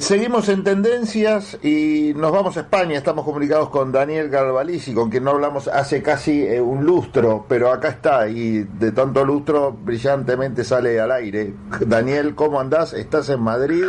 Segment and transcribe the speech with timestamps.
[0.00, 2.96] Seguimos en tendencias y nos vamos a España.
[2.96, 7.70] Estamos comunicados con Daniel Galvalici, con quien no hablamos hace casi eh, un lustro, pero
[7.70, 11.54] acá está y de tanto lustro brillantemente sale al aire.
[11.80, 12.94] Daniel, ¿cómo andás?
[12.94, 13.84] ¿Estás en Madrid?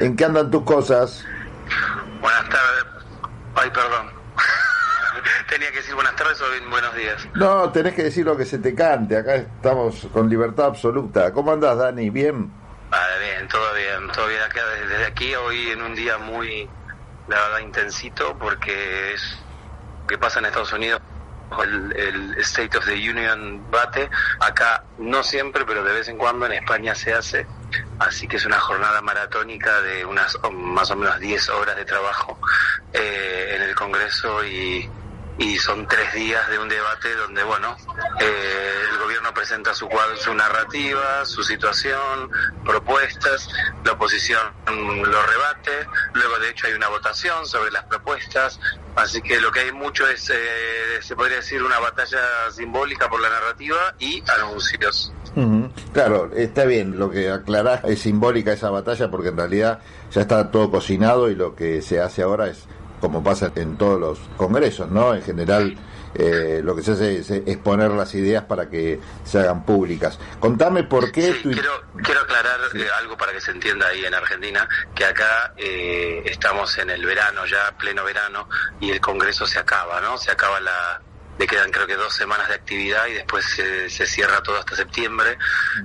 [0.00, 1.24] ¿En qué andan tus cosas?
[2.20, 2.84] Buenas tardes.
[3.54, 4.06] Ay, perdón.
[5.48, 7.26] Tenía que decir buenas tardes o bien buenos días.
[7.34, 9.16] No, tenés que decir lo que se te cante.
[9.16, 11.32] Acá estamos con libertad absoluta.
[11.32, 12.10] ¿Cómo andás, Dani?
[12.10, 12.57] ¿Bien?
[13.38, 16.68] Bien, todo bien, todo bien acá desde aquí, hoy en un día muy,
[17.28, 19.38] la verdad, intensito, porque es
[20.00, 21.00] lo que pasa en Estados Unidos,
[21.62, 26.46] el, el State of the Union bate, acá no siempre, pero de vez en cuando
[26.46, 27.46] en España se hace,
[28.00, 31.84] así que es una jornada maratónica de unas oh, más o menos 10 horas de
[31.84, 32.40] trabajo
[32.92, 34.90] eh, en el Congreso y,
[35.38, 37.76] y son tres días de un debate donde, bueno,
[38.18, 42.30] eh, el gobierno presenta su cuadro, su narrativa, su situación,
[42.64, 43.48] propuestas,
[43.84, 48.60] la oposición lo rebate, luego de hecho hay una votación sobre las propuestas,
[48.96, 53.20] así que lo que hay mucho es, eh, se podría decir, una batalla simbólica por
[53.20, 55.12] la narrativa y anuncios.
[55.36, 55.70] Ujú.
[55.92, 60.50] Claro, está bien, lo que aclarás es simbólica esa batalla porque en realidad ya está
[60.50, 62.66] todo cocinado y lo que se hace ahora es
[63.00, 65.14] como pasa en todos los congresos, ¿no?
[65.14, 65.76] En general
[66.14, 70.18] eh, lo que se hace es exponer las ideas para que se hagan públicas.
[70.40, 71.50] Contame por qué Sí, tu...
[71.50, 76.22] quiero, quiero aclarar eh, algo para que se entienda ahí en Argentina, que acá eh,
[76.26, 78.48] estamos en el verano, ya pleno verano,
[78.80, 80.18] y el Congreso se acaba, ¿no?
[80.18, 81.00] Se acaba la...
[81.38, 84.74] Le quedan creo que dos semanas de actividad y después se, se cierra todo hasta
[84.74, 85.38] septiembre.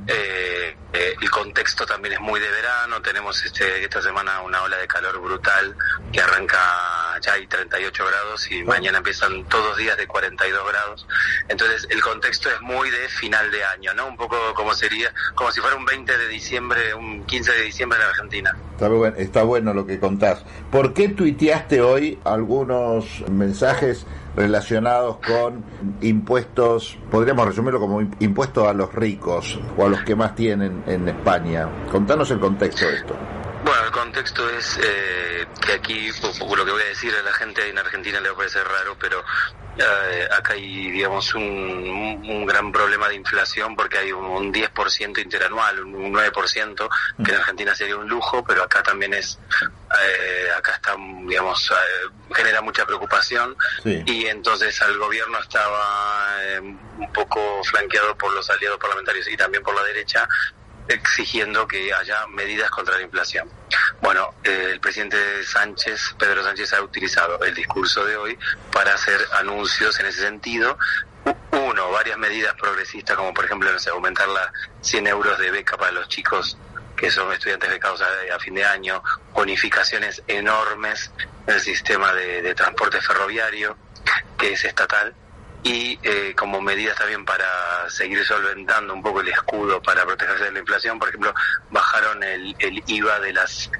[0.07, 4.77] Eh, eh, el contexto también es muy de verano, tenemos este, esta semana una ola
[4.77, 5.75] de calor brutal
[6.11, 11.07] que arranca, ya hay 38 grados y mañana empiezan todos días de 42 grados.
[11.47, 14.07] Entonces el contexto es muy de final de año, ¿no?
[14.07, 17.99] Un poco como sería, como si fuera un 20 de diciembre, un 15 de diciembre
[17.99, 18.57] en Argentina.
[18.73, 20.43] Está bueno, está bueno lo que contás.
[20.71, 25.63] ¿Por qué tuiteaste hoy algunos mensajes relacionados con
[26.01, 30.83] impuestos, podríamos resumirlo como im- impuestos a los ricos o a los que más tienen
[30.87, 31.67] en España?
[31.91, 33.15] Contanos el contexto de esto.
[34.03, 37.77] El contexto es eh, que aquí, lo que voy a decir a la gente en
[37.77, 39.23] Argentina le va a parecer raro, pero
[39.77, 45.23] eh, acá hay, digamos, un, un gran problema de inflación porque hay un, un 10%
[45.23, 46.89] interanual, un, un 9%,
[47.23, 52.33] que en Argentina sería un lujo, pero acá también es, eh, acá está, digamos, eh,
[52.35, 54.03] genera mucha preocupación Sí.
[54.05, 59.63] y entonces al gobierno estaba eh, un poco flanqueado por los aliados parlamentarios y también
[59.63, 60.27] por la derecha
[60.87, 63.49] exigiendo que haya medidas contra la inflación.
[64.01, 68.37] Bueno, eh, el presidente Sánchez, Pedro Sánchez, ha utilizado el discurso de hoy
[68.71, 70.77] para hacer anuncios en ese sentido.
[71.51, 74.49] Uno, varias medidas progresistas, como por ejemplo, no aumentar las
[74.81, 76.57] 100 euros de beca para los chicos
[76.97, 79.01] que son estudiantes becados a, a fin de año,
[79.33, 81.11] bonificaciones enormes
[81.47, 83.77] en el sistema de transporte ferroviario,
[84.37, 85.15] que es estatal,
[85.63, 90.51] y eh, como medidas también para seguir solventando un poco el escudo para protegerse de
[90.51, 91.33] la inflación, por ejemplo,
[91.71, 93.71] bajaron el, el IVA de las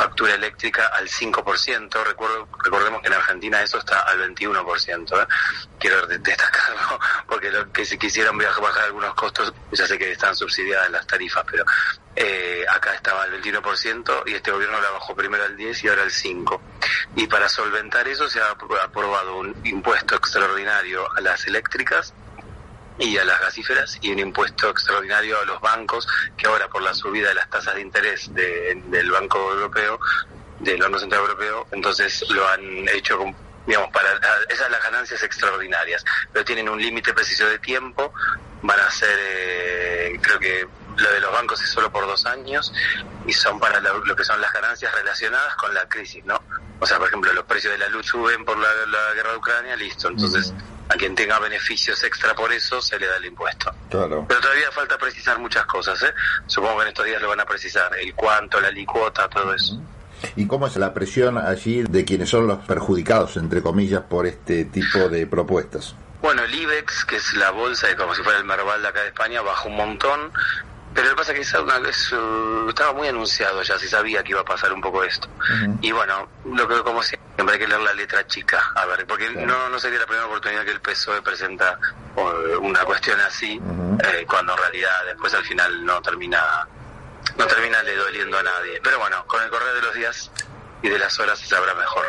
[0.00, 5.26] factura eléctrica al 5%, recuerdo, recordemos que en Argentina eso está al 21%, ¿eh?
[5.78, 10.34] quiero de- destacarlo, porque lo que si quisieran bajar algunos costos, ya sé que están
[10.34, 11.64] subsidiadas las tarifas, pero
[12.16, 16.02] eh, acá estaba al 21% y este gobierno la bajó primero al 10 y ahora
[16.02, 16.62] al 5.
[17.16, 22.14] Y para solventar eso se ha apro- aprobado un impuesto extraordinario a las eléctricas
[23.00, 26.06] y a las gasíferas y un impuesto extraordinario a los bancos
[26.36, 29.98] que ahora por la subida de las tasas de interés de- del Banco Europeo,
[30.60, 33.18] del Banco Central Europeo, entonces lo han hecho
[33.66, 34.08] digamos para
[34.48, 38.12] esas las ganancias extraordinarias, pero tienen un límite preciso de tiempo,
[38.62, 40.66] van a ser eh, creo que
[40.96, 42.72] lo de los bancos es solo por dos años
[43.26, 46.42] y son para lo, lo que son las ganancias relacionadas con la crisis, ¿no?
[46.80, 49.36] O sea, por ejemplo, los precios de la luz suben por la, la guerra de
[49.36, 50.08] Ucrania, listo.
[50.08, 53.72] Entonces, a quien tenga beneficios extra por eso, se le da el impuesto.
[53.88, 54.26] Claro.
[54.28, 56.12] Pero todavía falta precisar muchas cosas, ¿eh?
[56.46, 57.90] Supongo que en estos días lo van a precisar.
[57.98, 59.80] El cuánto, la licuota, todo eso.
[60.36, 64.66] ¿Y cómo es la presión allí de quienes son los perjudicados, entre comillas, por este
[64.66, 65.94] tipo de propuestas?
[66.20, 69.00] Bueno, el IBEX, que es la bolsa, de como si fuera el Merval de acá
[69.00, 70.32] de España, bajó un montón.
[70.94, 73.88] Pero lo que pasa es que esa una, es, uh, estaba muy anunciado ya, se
[73.88, 75.28] sabía que iba a pasar un poco esto.
[75.80, 79.30] Y bueno, lo que como siempre hay que leer la letra chica, a ver, porque
[79.30, 81.78] no, no sería la primera oportunidad que el PSOE presenta
[82.16, 83.60] uh, una cuestión así,
[84.02, 86.66] eh, cuando en realidad después al final no termina
[87.36, 88.80] no termina le doliendo a nadie.
[88.82, 90.30] Pero bueno, con el correr de los días
[90.82, 92.04] y de las horas se sabrá mejor.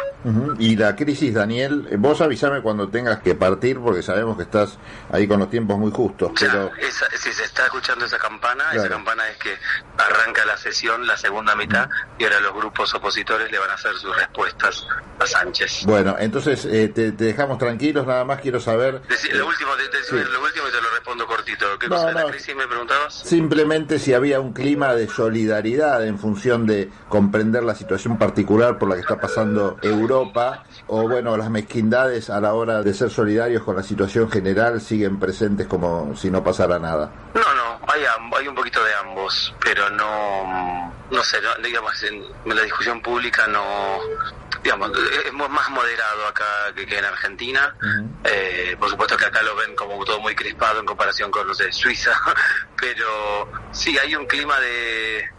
[0.59, 4.77] Y la crisis, Daniel, eh, vos avísame cuando tengas que partir porque sabemos que estás
[5.11, 6.31] ahí con los tiempos muy justos.
[6.39, 9.55] Ya, Pero esa- si se está escuchando esa campana, esa campana es que
[9.97, 11.89] arranca la sesión, la segunda mitad,
[12.19, 14.85] y ahora los grupos opositores le van a hacer sus respuestas
[15.19, 15.85] a Sánchez.
[15.85, 19.01] bueno, entonces eh, te, te dejamos tranquilos, nada más quiero saber.
[19.09, 20.29] Eh, lo último, de- decime sí.
[20.31, 21.65] lo último y te lo respondo cortito.
[21.79, 23.13] ¿Qué No, cosa de la crisis me preguntabas?
[23.15, 28.89] Simplemente si había un clima de solidaridad en función de comprender la situación particular por
[28.89, 33.63] la que está pasando Europa, o bueno, las mezquindades a la hora de ser solidarios
[33.63, 37.11] con la situación general siguen presentes como si no pasara nada.
[37.33, 38.03] No, no, hay,
[38.37, 43.47] hay un poquito de ambos, pero no, no sé, no, digamos, en, la discusión pública
[43.47, 43.97] no,
[44.63, 44.91] digamos,
[45.25, 47.75] es más moderado acá que, que en Argentina.
[48.23, 51.53] Eh, por supuesto que acá lo ven como todo muy crispado en comparación con, no
[51.53, 52.11] sé, Suiza,
[52.79, 55.29] pero sí, hay un clima de,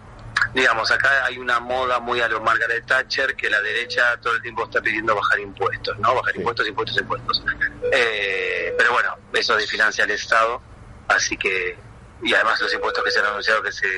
[0.55, 4.43] digamos, acá hay una moda muy a lo Margaret Thatcher que la derecha todo el
[4.43, 6.15] tiempo está pidiendo bajar impuestos, ¿no?
[6.15, 6.39] Bajar Sí.
[6.41, 7.43] impuestos, impuestos, impuestos.
[7.93, 10.61] Eh, pero bueno, eso financia el Estado,
[11.09, 11.79] así que,
[12.23, 13.89] y además los impuestos que se han anunciado que se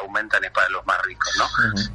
[0.00, 1.48] aumentan es para los más ricos, ¿no?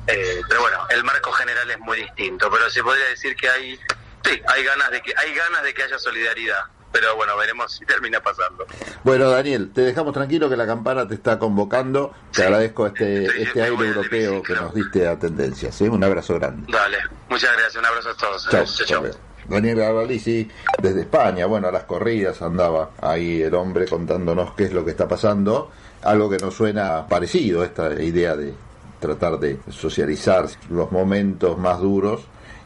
[0.07, 3.79] Eh, pero bueno, el marco general es muy distinto, pero se podría decir que hay,
[4.23, 6.63] sí, hay ganas de que, hay ganas de que haya solidaridad.
[6.95, 8.65] Pero bueno, veremos si termina pasando.
[9.03, 12.13] Bueno, Daniel, te dejamos tranquilo que la campana te está convocando.
[12.31, 12.41] Te Sí.
[12.43, 15.75] agradezco este, Estoy- este aire europeo que nos diste a tendencias.
[15.75, 15.89] ¿sí?
[15.89, 16.71] Un abrazo grande.
[16.71, 16.97] Dale,
[17.27, 18.47] muchas gracias, un abrazo a todos.
[18.49, 18.63] Chao.
[18.63, 19.19] Chao, chao.
[19.49, 20.49] Daniel Garbalisi,
[20.81, 24.91] desde España, bueno, a las corridas andaba ahí el hombre contándonos qué es lo que
[24.91, 25.71] está pasando,
[26.01, 28.53] algo que nos suena parecido, esta idea de
[29.01, 32.21] tratar de socializar los momentos más duros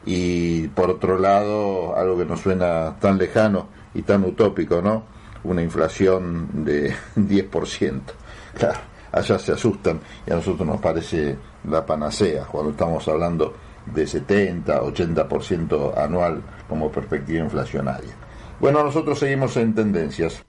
[0.05, 5.03] y por otro lado, algo que nos suena tan lejano y tan utópico, ¿no?
[5.43, 8.01] Una inflación de 10%.
[8.57, 8.79] Claro,
[9.11, 11.37] allá se asustan y a nosotros nos parece
[11.69, 13.53] la panacea cuando estamos hablando
[13.85, 18.13] de 70, 80% anual como perspectiva inflacionaria.
[18.59, 20.43] Bueno, nosotros seguimos en tendencias.